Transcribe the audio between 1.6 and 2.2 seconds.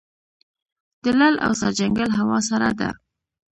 سرجنګل